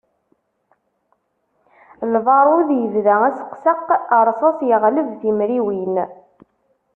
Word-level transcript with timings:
Lbarud 2.13 2.69
yebda 2.79 3.15
aseqseq, 3.29 3.81
rsas 4.27 4.59
yeɣleb 4.69 5.09
timriwin. 5.21 5.95